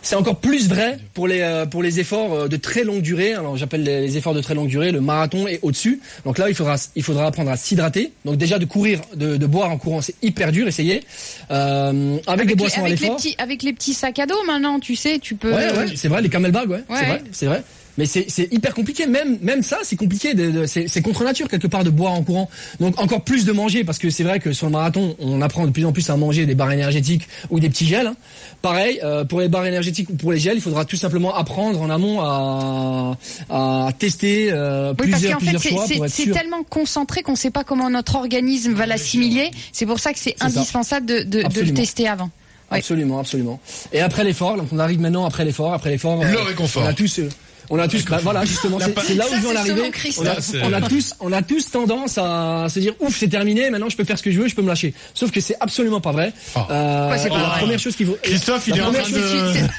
C'est 0.10 0.16
encore 0.16 0.38
plus 0.38 0.70
vrai 0.70 1.00
pour 1.14 1.28
les 1.28 1.42
euh, 1.42 1.66
pour 1.66 1.84
les 1.84 2.00
efforts 2.00 2.34
euh, 2.34 2.48
de 2.48 2.56
très 2.56 2.86
longue 2.86 3.02
durée. 3.02 3.34
Alors 3.34 3.58
j'appelle 3.58 3.84
les, 3.84 4.00
les 4.08 4.16
efforts 4.16 4.34
de 4.34 4.40
très 4.40 4.54
longue 4.56 4.70
durée, 4.70 4.94
le 4.94 5.02
marathon 5.02 5.48
est 5.48 5.60
au-dessus. 5.64 6.00
Donc 6.24 6.38
là, 6.38 6.48
il 6.48 6.56
faudra 6.56 6.78
il 6.96 7.04
faudra 7.04 7.26
apprendre 7.28 7.52
à 7.52 7.58
s'hydrater. 7.58 8.14
Donc 8.24 8.38
déjà 8.38 8.58
de 8.58 8.64
courir, 8.64 9.02
de, 9.16 9.36
de 9.36 9.46
boire 9.46 9.70
en 9.70 9.78
courant, 9.78 10.02
c'est 10.02 10.16
hyper 10.22 10.54
dur. 10.54 10.66
Essayez 10.66 11.04
euh, 11.52 12.18
avec, 12.26 12.46
des 12.48 12.52
les- 12.54 12.56
boissons 12.56 12.84
à 12.84 12.86
avec 12.86 13.00
les 13.02 13.06
l'effort. 13.08 13.18
petits, 13.18 13.36
avec 13.38 13.64
les 13.64 13.74
petits 13.74 13.94
sacs 13.94 14.18
à 14.20 14.26
dos 14.26 14.42
maintenant, 14.46 14.80
tu 14.80 14.96
sais, 14.96 15.20
tu 15.20 15.36
peux. 15.36 15.52
Ouais, 15.54 15.74
ouais, 15.78 15.88
c'est 15.98 16.08
vrai, 16.08 16.22
les 16.22 16.30
camelbags, 16.30 16.70
ouais, 16.70 16.84
Ouais. 16.90 16.98
c'est 17.00 17.06
vrai, 17.06 17.24
c'est 17.34 17.46
vrai. 17.48 17.64
Mais 17.98 18.06
c'est 18.06 18.28
hyper 18.52 18.74
compliqué. 18.76 19.08
Même 19.08 19.38
même 19.42 19.64
ça, 19.64 19.80
c'est 19.84 19.96
compliqué. 19.96 20.34
De, 20.36 20.52
de- 20.52 20.66
c'est 20.68 21.02
contre 21.02 21.24
nature 21.24 21.48
quelque 21.48 21.68
part 21.68 21.84
de 21.84 21.90
boire 21.90 22.14
en 22.14 22.24
courant. 22.24 22.50
Donc 22.80 23.00
encore 23.02 23.24
plus 23.24 23.44
de 23.46 23.52
manger 23.52 23.84
parce 23.84 23.98
que 23.98 24.10
c'est 24.10 24.24
vrai 24.24 24.40
que 24.40 24.54
sur 24.54 24.68
le 24.68 24.72
marathon, 24.74 25.16
on 25.20 25.42
apprend 25.42 25.66
de 25.66 25.72
plus 25.72 25.84
en 25.86 25.92
plus 25.92 26.08
à 26.10 26.16
manger 26.18 26.46
des 26.46 26.54
barres 26.56 26.72
énergétiques 26.72 27.28
ou 27.50 27.60
des 27.60 27.70
petits 27.70 27.86
gels. 27.88 28.08
hein. 28.08 28.16
Pareil 28.62 29.00
euh, 29.04 29.24
pour 29.26 29.40
les 29.40 29.48
barres 29.50 29.66
énergétiques 29.66 30.10
ou 30.10 30.14
pour 30.16 30.32
les 30.32 30.40
gels, 30.40 30.58
il 30.58 30.62
faudra 30.62 30.86
tout 30.86 30.96
simplement 30.96 31.34
apprendre 31.36 31.82
en 31.82 31.90
amont 31.90 32.22
à 32.22 33.18
à 33.50 33.90
tester 33.98 34.50
euh, 34.52 34.92
Oui, 34.92 34.96
parce 35.10 35.10
plusieurs 35.10 35.34
qu'en 35.40 35.46
fait, 35.46 35.52
plusieurs 35.58 36.10
c'est- 36.10 36.32
tellement 36.32 36.64
concentré 36.64 37.24
qu'on 37.24 37.32
ne 37.34 37.38
sait 37.38 37.52
pas 37.52 37.64
comment 37.64 37.90
notre 37.90 38.16
organisme 38.16 38.74
va 38.74 38.86
l'assimiler. 38.86 39.50
C'est 39.72 39.86
pour 39.86 40.00
ça 40.00 40.14
que 40.14 40.20
c'est 40.20 40.36
indispensable 40.40 41.06
de, 41.06 41.20
de- 41.24 41.44
de 41.44 41.62
le 41.62 41.74
tester 41.74 42.08
avant. 42.08 42.30
Ouais. 42.72 42.80
Absolument, 42.80 43.20
absolument. 43.20 43.60
Et 43.94 44.02
après 44.02 44.24
l'effort, 44.26 44.58
donc 44.58 44.68
on 44.74 44.80
arrive 44.80 45.00
maintenant 45.00 45.26
après 45.26 45.46
l'effort, 45.46 45.74
après 45.74 45.90
l'effort. 45.90 46.22
Le 46.24 46.38
euh, 46.38 46.44
réconfort. 46.44 46.84
On 46.84 46.88
a 46.88 46.94
tous, 46.94 47.20
euh, 47.20 47.30
on 47.70 47.80
a 47.80 47.88
tous, 47.88 48.04
bah, 48.06 48.20
voilà, 48.24 48.46
justement, 48.46 48.78
c'est 48.80 49.16
là 49.16 49.26
où 49.32 49.36
je 49.36 49.42
veux 49.42 49.50
en 49.50 49.56
arriver. 49.56 49.92
On 50.20 50.26
a, 50.26 50.42
c'est- 50.42 50.62
on 50.64 50.74
a 50.74 50.82
tous, 50.82 51.14
on 51.20 51.32
a 51.34 51.42
tous 51.42 51.72
tendance 51.72 52.18
à 52.18 52.68
se 52.70 52.80
dire, 52.80 52.94
ouf, 53.00 53.18
c'est 53.18 53.28
terminé, 53.28 53.70
maintenant 53.70 53.90
je 53.90 53.98
peux 53.98 54.04
faire 54.04 54.18
ce 54.18 54.24
que 54.24 54.32
je 54.32 54.40
veux, 54.40 54.48
je 54.48 54.56
peux 54.56 54.62
me 54.62 54.68
lâcher. 54.68 54.94
Sauf 55.14 55.32
que 55.32 55.42
c'est 55.42 55.56
absolument 55.60 56.02
pas 56.02 56.12
vrai. 56.12 56.34
Ah. 56.56 56.68
Euh, 56.70 57.10
Ouais, 57.12 57.18
c'est 57.18 57.30
pas 57.30 57.38
la 57.38 57.44
vrai. 57.50 57.60
première 57.60 57.80
chose 57.80 57.96
qu'il 57.96 58.06
faut. 58.08 58.18
Christophe, 58.22 58.68
il 58.68 58.78
est 58.78 58.82
en 58.82 58.92
train 58.92 59.02
de- 59.04 59.06
C'est- 59.06 59.14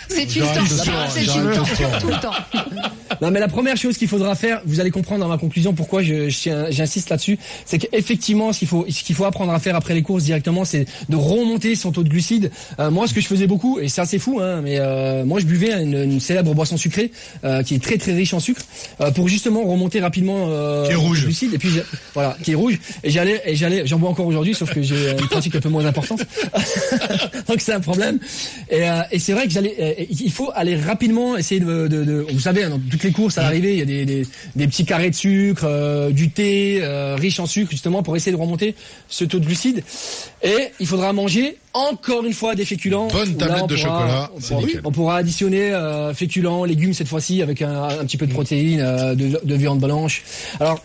C'est 0.09 0.23
une 0.23 0.45
c'est 1.11 1.25
une 1.25 2.01
tout 2.01 2.09
le 2.09 2.21
temps. 2.21 2.33
Non, 3.21 3.31
mais 3.33 3.41
la 3.41 3.49
première 3.49 3.77
chose 3.77 3.97
qu'il 3.97 4.07
faudra 4.07 4.35
faire, 4.37 4.61
vous 4.65 4.79
allez 4.81 4.91
comprendre 4.93 5.23
dans 5.23 5.29
ma 5.29 5.39
conclusion 5.39 5.73
pourquoi 5.73 6.03
je- 6.03 6.29
je 6.29 6.39
tiens- 6.39 6.67
j'insiste 6.71 7.11
là-dessus, 7.11 7.37
c'est 7.65 7.79
qu'effectivement, 7.79 8.53
ce 8.53 8.61
qu'il 8.61 8.69
faut, 8.69 8.87
ce 8.89 9.03
qu'il 9.03 9.17
faut 9.17 9.25
apprendre 9.25 9.53
à 9.53 9.59
faire 9.59 9.75
après 9.75 9.95
les 9.95 10.03
courses 10.03 10.23
directement, 10.25 10.65
c'est 10.65 10.87
de 11.09 11.17
remonter 11.17 11.75
son 11.75 11.91
taux 11.91 12.05
de 12.05 12.09
glucides. 12.11 12.51
Euh, 12.79 12.91
moi, 12.91 13.09
ce 13.09 13.15
que 13.15 13.21
je 13.21 13.27
faisais 13.27 13.47
beaucoup, 13.49 13.81
et 13.81 13.89
c'est 13.89 14.03
assez 14.03 14.19
fou, 14.21 14.41
hein, 14.41 14.61
mais 14.63 14.77
euh, 14.79 15.25
moi, 15.25 15.41
je 15.41 15.47
buvais 15.47 15.73
une, 15.83 15.95
une 16.05 16.21
célèbre 16.21 16.55
boisson 16.55 16.77
sucrée 16.77 17.11
euh, 17.45 17.63
qui 17.63 17.75
est 17.79 17.83
très 17.83 17.97
très 17.99 18.13
riche 18.13 18.35
en 18.35 18.41
sucre 18.41 18.63
euh, 19.01 19.11
pour 19.11 19.29
justement 19.29 19.65
remonter 19.65 20.01
rapidement 20.01 20.47
euh, 20.49 20.87
Qui 20.87 20.93
est 20.93 20.97
rouge. 20.97 21.27
Et 21.55 21.59
puis 21.59 21.71
voilà, 22.15 22.37
qui 22.43 22.53
est 22.53 22.55
rouge. 22.55 22.79
Et 23.05 23.11
j'allais, 23.11 23.41
et 23.47 23.57
j'allais, 23.57 23.87
j'en 23.87 23.99
bois 23.99 24.11
encore 24.11 24.27
aujourd'hui, 24.27 24.55
sauf 24.55 24.73
que 24.73 24.83
j'ai 24.83 25.13
une 25.13 25.27
pratique 25.31 25.55
un 25.57 25.61
peu 25.61 25.69
moins 25.69 25.87
importante. 25.87 26.21
Donc 27.49 27.61
c'est 27.61 27.73
un 27.73 27.81
problème. 27.81 28.19
Et, 28.71 28.89
euh, 28.89 29.01
et 29.11 29.19
c'est 29.19 29.33
vrai 29.33 29.47
que 29.47 29.51
j'allais, 29.53 29.75
euh, 29.81 30.05
il 30.11 30.31
faut 30.33 30.51
aller 30.55 30.77
rapidement 30.77 31.37
essayer 31.37 31.61
de, 31.61 31.87
de, 31.89 32.05
de- 32.05 32.27
vous 32.31 32.41
savez, 32.41 32.65
hein, 32.65 32.71
dans 32.71 32.79
toutes 32.91 33.05
les 33.05 33.13
courses 33.13 33.39
à 33.39 33.43
l'arrivée, 33.43 33.73
il 33.73 33.79
y 33.79 33.83
a 33.83 33.85
des, 33.85 34.05
des, 34.05 34.27
des 34.57 34.67
petits 34.67 34.85
carrés 34.85 35.11
de 35.11 35.15
sucre, 35.15 36.11
du 36.13 36.31
thé 36.31 36.83
riche 37.17 37.41
en 37.41 37.47
sucre 37.47 37.71
justement 37.71 38.03
pour 38.03 38.17
essayer 38.17 38.33
de 38.33 38.41
remonter 38.41 38.75
ce 39.09 39.25
taux 39.25 39.39
de 39.39 39.47
glucides. 39.47 39.83
Et 40.43 40.69
il 40.81 40.87
faudra 40.87 41.13
manger 41.13 41.57
encore 41.75 42.25
une 42.25 42.33
fois 42.33 42.55
des 42.55 42.65
féculents. 42.65 43.09
Bonne 43.09 43.37
là, 43.39 43.47
tablette 43.47 43.63
on 43.63 43.67
de 43.67 43.75
pourra- 43.77 43.89
chocolat, 44.01 44.31
pourra- 44.49 44.81
on 44.85 44.91
pourra 44.93 45.17
additionner 45.19 45.73
euh, 45.73 46.15
féculents, 46.15 46.65
légumes 46.65 46.95
cette 46.95 47.09
fois-ci 47.09 47.43
avec 47.43 47.63
un, 47.63 47.85
un 47.85 48.05
petit 48.05 48.17
peu 48.17 48.27
de 48.27 48.33
protéines, 48.33 48.81
euh, 48.81 49.15
de, 49.15 49.41
de 49.43 49.55
viande 49.55 49.81
blanche. 49.81 50.23
Alors. 50.61 50.81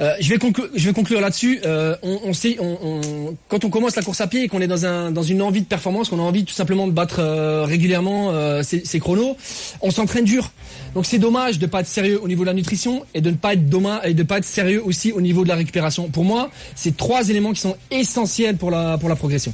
Euh, 0.00 0.12
je 0.20 0.28
vais 0.28 0.38
conclure, 0.38 0.68
je 0.74 0.86
vais 0.86 0.92
conclure 0.92 1.20
là-dessus. 1.20 1.60
Euh, 1.64 1.96
on, 2.02 2.20
on 2.24 2.32
sait, 2.32 2.56
on, 2.60 2.78
on- 2.82 3.36
quand 3.48 3.64
on 3.64 3.70
commence 3.70 3.96
la 3.96 4.02
course 4.02 4.20
à 4.20 4.26
pied 4.26 4.44
et 4.44 4.48
qu'on 4.48 4.60
est 4.60 4.66
dans 4.66 4.84
un 4.86 5.10
dans 5.10 5.22
une 5.22 5.42
envie 5.42 5.60
de 5.62 5.66
performance, 5.66 6.08
qu'on 6.08 6.18
a 6.18 6.22
envie 6.22 6.44
tout 6.44 6.54
simplement 6.54 6.86
de 6.86 6.92
battre 6.92 7.16
euh, 7.20 7.64
régulièrement 7.64 8.30
euh, 8.32 8.62
ses, 8.62 8.84
ses 8.84 9.00
chronos, 9.00 9.36
on 9.80 9.90
s'entraîne 9.90 10.24
dur. 10.24 10.50
Donc 10.94 11.06
c'est 11.06 11.18
dommage 11.18 11.58
de 11.58 11.66
pas 11.66 11.80
être 11.80 11.86
sérieux 11.88 12.20
au 12.22 12.28
niveau 12.28 12.42
de 12.42 12.46
la 12.48 12.54
nutrition 12.54 13.04
et 13.14 13.20
de 13.20 13.30
ne 13.30 13.36
pas 13.36 13.54
être 13.54 13.68
dommage 13.68 14.00
et 14.04 14.14
de 14.14 14.22
pas 14.22 14.38
être 14.38 14.44
sérieux 14.44 14.82
aussi 14.84 15.12
au 15.12 15.20
niveau 15.20 15.42
de 15.44 15.48
la 15.48 15.56
récupération. 15.56 16.08
Pour 16.08 16.24
moi, 16.24 16.50
c'est 16.76 16.96
trois 16.96 17.28
éléments 17.30 17.52
qui 17.52 17.60
sont 17.60 17.76
essentiels 17.90 18.56
pour 18.56 18.70
la 18.70 18.98
pour 18.98 19.08
la 19.08 19.16
progression. 19.16 19.52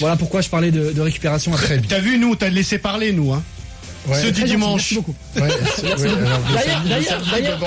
Voilà 0.00 0.16
pourquoi 0.16 0.40
je 0.40 0.48
parlais 0.48 0.70
de, 0.70 0.92
de 0.92 1.00
récupération. 1.00 1.52
Très 1.52 1.78
bien. 1.78 1.86
T'as 1.88 1.98
vu, 2.00 2.18
nous, 2.18 2.34
t'as 2.36 2.48
laissé 2.48 2.78
parler, 2.78 3.12
nous, 3.12 3.32
hein. 3.32 3.42
Ouais. 4.08 4.16
Ce 4.16 4.20
Très 4.20 4.32
gentil, 4.34 4.44
dimanche. 4.44 4.94
Ouais, 5.36 5.48
D'ailleurs. 7.30 7.58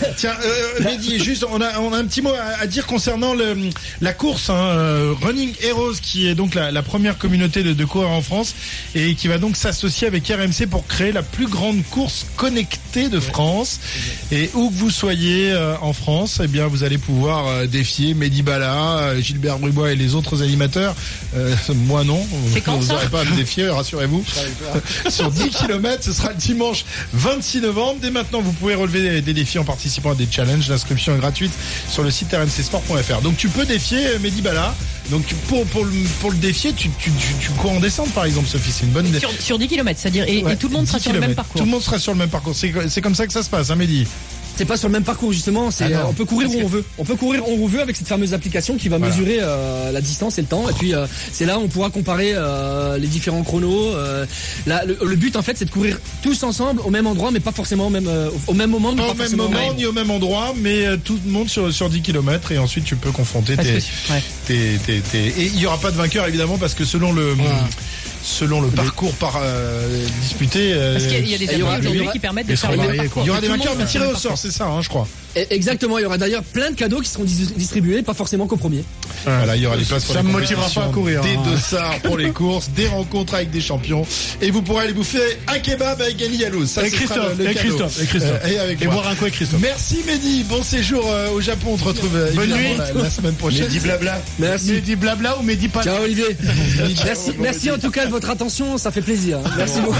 Tiens, 0.16 0.34
euh, 0.44 0.84
Mehdi, 0.84 1.18
juste, 1.22 1.44
on 1.50 1.60
a, 1.60 1.78
on 1.80 1.92
a 1.92 1.98
un 1.98 2.04
petit 2.04 2.22
mot 2.22 2.30
à, 2.30 2.62
à 2.62 2.66
dire 2.66 2.86
concernant 2.86 3.34
le, 3.34 3.56
la 4.00 4.12
course, 4.12 4.48
hein, 4.50 4.54
euh, 4.54 5.14
Running 5.22 5.52
Heroes, 5.62 5.94
qui 6.00 6.28
est 6.28 6.34
donc 6.34 6.54
la, 6.54 6.70
la 6.70 6.82
première 6.82 7.18
communauté 7.18 7.62
de, 7.62 7.72
de 7.72 7.84
coureurs 7.84 8.10
en 8.10 8.22
France 8.22 8.54
et 8.94 9.14
qui 9.14 9.28
va 9.28 9.38
donc 9.38 9.56
s'associer 9.56 10.06
avec 10.06 10.26
RMC 10.28 10.66
pour 10.70 10.86
créer 10.86 11.12
la 11.12 11.22
plus 11.22 11.46
grande 11.48 11.82
course 11.90 12.26
connectée 12.36 13.08
de 13.08 13.20
France. 13.20 13.80
Et 14.32 14.50
où 14.54 14.70
que 14.70 14.74
vous 14.74 14.90
soyez 14.90 15.50
euh, 15.52 15.74
en 15.80 15.92
France, 15.92 16.40
eh 16.42 16.46
bien, 16.46 16.66
vous 16.66 16.84
allez 16.84 16.98
pouvoir 16.98 17.46
euh, 17.48 17.66
défier 17.66 18.14
Mehdi 18.14 18.42
Bala, 18.42 18.98
euh, 18.98 19.20
Gilbert 19.20 19.58
Brubois 19.58 19.90
et 19.92 19.96
les 19.96 20.14
autres 20.14 20.42
animateurs. 20.42 20.94
Euh, 21.36 21.54
moi 21.74 22.04
non, 22.04 22.24
vous 22.78 22.86
n'aurez 22.86 23.08
pas 23.08 23.20
à 23.20 23.24
me 23.24 23.36
défier, 23.36 23.68
rassurez-vous. 23.68 24.24
Sur 25.08 25.30
10 25.30 25.55
km, 25.58 26.02
ce 26.02 26.12
sera 26.12 26.30
le 26.30 26.36
dimanche 26.36 26.84
26 27.12 27.60
novembre. 27.62 27.98
Dès 28.00 28.10
maintenant, 28.10 28.40
vous 28.40 28.52
pouvez 28.52 28.74
relever 28.74 29.20
des, 29.20 29.34
défis 29.34 29.58
en 29.58 29.64
participant 29.64 30.12
à 30.12 30.14
des 30.14 30.28
challenges. 30.30 30.68
L'inscription 30.68 31.14
est 31.14 31.18
gratuite 31.18 31.52
sur 31.88 32.02
le 32.02 32.10
site 32.10 32.32
rmcsport.fr. 32.32 33.20
Donc 33.22 33.36
tu 33.36 33.48
peux 33.48 33.64
défier 33.64 34.06
euh, 34.06 34.18
Mehdi 34.18 34.42
Bala. 34.42 34.74
Donc 35.10 35.24
pour, 35.48 35.64
pour, 35.66 35.84
le, 35.84 35.92
pour 36.20 36.30
le 36.30 36.36
défier, 36.36 36.72
tu, 36.72 36.90
tu, 36.98 37.10
tu, 37.12 37.34
tu 37.40 37.50
cours 37.52 37.72
en 37.72 37.80
descente 37.80 38.10
par 38.12 38.24
exemple, 38.24 38.48
Sophie. 38.48 38.72
C'est 38.72 38.84
une 38.84 38.92
bonne. 38.92 39.06
Sur, 39.18 39.30
sur 39.30 39.58
10 39.58 39.68
km, 39.68 39.98
c'est-à-dire, 40.00 40.24
et, 40.28 40.42
Ouais, 40.42 40.52
et 40.52 40.56
tout 40.56 40.68
le 40.68 40.74
monde 40.74 40.84
10 40.84 40.90
sera 40.90 41.00
sur 41.00 41.12
le 41.12 41.20
même 41.20 41.34
parcours. 41.34 41.60
Tout 41.60 41.64
le 41.64 41.70
monde 41.70 41.82
sera 41.82 41.98
sur 41.98 42.12
le 42.12 42.18
même 42.18 42.28
parcours. 42.28 42.54
C'est 42.54 42.72
c'est 42.88 43.00
comme 43.00 43.14
ça 43.14 43.26
que 43.26 43.32
ça 43.32 43.42
se 43.42 43.50
passe, 43.50 43.70
hein, 43.70 43.76
Mehdi 43.76 44.06
C'est 44.56 44.64
pas 44.64 44.76
sur 44.76 44.88
le 44.88 44.92
même 44.92 45.04
parcours 45.04 45.32
justement. 45.32 45.70
C'est 45.70 45.84
Ah 45.92 45.98
euh, 46.00 46.02
on 46.08 46.12
peut 46.12 46.24
courir 46.24 46.48
où 46.50 46.54
que- 46.58 46.64
on 46.64 46.66
veut. 46.66 46.84
On 46.98 47.04
peut 47.04 47.14
courir 47.16 47.46
où 47.48 47.64
on 47.64 47.66
veut 47.66 47.80
avec 47.80 47.94
cette 47.96 48.08
fameuse 48.08 48.32
application 48.34 48.76
qui 48.76 48.88
va 48.88 48.98
Voilà. 48.98 49.14
mesurer 49.14 49.38
euh, 49.40 49.92
la 49.92 50.00
distance 50.00 50.38
et 50.38 50.42
le 50.42 50.46
temps. 50.48 50.68
Et 50.68 50.72
puis 50.72 50.94
euh, 50.94 51.06
c'est 51.32 51.44
là 51.46 51.58
où 51.58 51.62
on 51.62 51.68
pourra 51.68 51.90
comparer 51.90 52.32
euh, 52.34 52.96
les 52.98 53.06
différents 53.06 53.42
chronos. 53.42 53.94
euh, 53.94 54.24
là, 54.66 54.82
le, 54.86 54.96
le 55.04 55.16
but 55.16 55.36
en 55.36 55.42
fait, 55.42 55.56
c'est 55.58 55.64
de 55.66 55.70
courir 55.70 55.98
tous 56.22 56.42
ensemble 56.42 56.80
au 56.84 56.90
même 56.90 57.06
endroit, 57.06 57.30
mais 57.30 57.40
pas 57.40 57.52
forcément 57.52 57.86
au 57.88 57.90
même 57.90 58.08
euh, 58.08 58.30
au 58.46 58.54
même 58.54 58.70
moment. 58.70 58.94
Pas 58.96 59.04
pas 59.04 59.10
au 59.12 59.14
même 59.14 59.36
moment 59.36 59.50
même. 59.50 59.76
ni 59.76 59.84
au 59.86 59.92
même 59.92 60.10
endroit, 60.10 60.54
mais 60.56 60.86
euh, 60.86 60.96
tout 60.96 61.18
le 61.24 61.30
monde 61.30 61.48
sur, 61.48 61.72
sur 61.72 61.90
10 61.90 62.00
km 62.00 62.52
et 62.52 62.58
ensuite 62.58 62.84
tu 62.84 62.96
peux 62.96 63.10
confronter 63.12 63.56
tes, 63.56 63.62
que- 63.64 64.12
ouais. 64.12 64.22
tes, 64.46 64.78
tes- 64.86 65.00
tes- 65.00 65.26
Et 65.42 65.46
il 65.46 65.56
n'y 65.56 65.66
aura 65.66 65.78
pas 65.78 65.90
de 65.90 65.96
vainqueur 65.96 66.26
évidemment 66.26 66.56
parce 66.58 66.74
que 66.74 66.84
selon 66.84 67.12
le, 67.12 67.34
selon 68.26 68.60
le 68.60 68.68
parcours 68.68 69.14
par 69.14 69.38
euh, 69.40 70.04
disputé, 70.20 70.72
euh, 70.74 70.94
Parce 70.94 71.04
qu'il 71.04 71.12
y 71.12 71.16
a- 71.16 71.20
il 71.20 71.30
y 71.30 71.34
a 71.34 71.38
des 71.38 71.58
y 71.58 71.62
aujourd'hui 71.62 72.08
qui 72.12 72.18
permettent 72.18 72.48
de 72.48 72.56
faire 72.56 72.70
seront 72.70 72.72
le 72.72 72.78
même 72.78 72.86
variés, 72.88 73.02
parcours. 73.04 73.22
il 73.22 73.26
y 73.26 73.30
aura 73.30 73.40
des 73.40 73.48
vainqueurs 73.48 73.74
mais 73.76 73.84
tirés 73.84 74.06
au 74.06 74.16
sort, 74.16 74.36
c'est 74.36 74.50
ça, 74.50 74.66
hein, 74.66 74.82
je 74.82 74.88
crois. 74.88 75.06
Exactement. 75.50 75.98
Il 75.98 76.02
y 76.02 76.04
aura 76.04 76.18
d'ailleurs 76.18 76.42
plein 76.42 76.70
de 76.70 76.76
cadeaux 76.76 77.00
qui 77.00 77.08
seront 77.10 77.24
dis- 77.24 77.52
distribués, 77.56 78.02
pas 78.02 78.14
forcément 78.14 78.46
qu'au 78.46 78.56
premier. 78.56 78.84
Voilà, 79.24 79.56
il 79.56 79.62
y 79.62 79.66
aura 79.66 79.76
des 79.76 79.84
places 79.84 80.04
pour 80.04 80.14
Ça 80.14 80.22
les 80.22 80.26
me 80.28 80.32
motivera 80.32 80.68
pas 80.70 80.84
à 80.84 80.88
courir, 80.88 81.20
Des 81.22 81.30
hein. 81.34 81.42
dossards 81.44 81.98
pour 82.04 82.16
les 82.16 82.30
courses, 82.30 82.68
des 82.70 82.86
rencontres 82.88 83.34
avec 83.34 83.50
des 83.50 83.60
champions. 83.60 84.06
Et 84.40 84.50
vous 84.50 84.62
pourrez 84.62 84.84
aller 84.84 84.92
bouffer 84.92 85.18
un 85.48 85.58
kebab 85.58 86.00
avec 86.00 86.16
Gali 86.16 86.36
Yalous. 86.38 86.66
Ça, 86.66 86.86
Et 86.86 86.90
Christophe, 86.90 87.36
le- 87.38 87.44
le 87.44 87.50
et. 87.50 87.54
Christophe, 87.54 88.02
et 88.02 88.06
Christophe. 88.06 88.40
Euh, 88.44 88.48
et 88.48 88.58
avec 88.58 88.82
Et 88.82 88.86
boire 88.86 89.08
un 89.08 89.14
coup 89.14 89.22
avec 89.24 89.34
Christophe. 89.34 89.60
Merci 89.60 89.98
Mehdi, 90.06 90.44
bon 90.44 90.62
séjour 90.62 91.04
euh, 91.10 91.30
au 91.30 91.40
Japon. 91.40 91.70
On 91.72 91.76
te 91.76 91.84
retrouve 91.84 92.14
euh, 92.16 92.30
Bonne 92.34 92.50
évidemment 92.50 92.84
nuit. 92.84 92.92
la, 92.96 93.02
la 93.02 93.10
semaine 93.10 93.34
prochaine. 93.34 93.62
Mehdi 93.64 93.80
blabla. 93.80 94.20
Merci. 94.38 94.72
Mehdi 94.72 94.96
blabla 94.96 95.38
ou 95.38 95.42
Mehdi 95.42 95.68
pas 95.68 95.82
Ciao 95.82 96.02
Olivier. 96.04 96.36
merci, 97.04 97.32
merci 97.38 97.70
en 97.70 97.78
tout 97.78 97.90
cas 97.90 98.06
de 98.06 98.10
votre 98.10 98.30
attention. 98.30 98.78
Ça 98.78 98.90
fait 98.90 99.02
plaisir. 99.02 99.38
Merci 99.56 99.80
beaucoup. 99.80 99.96